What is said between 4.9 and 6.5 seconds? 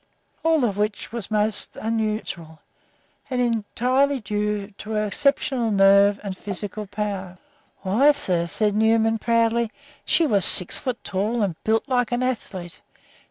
her exceptional nerve and